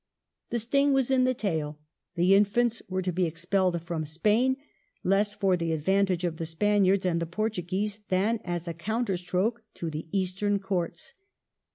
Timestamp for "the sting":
0.49-0.93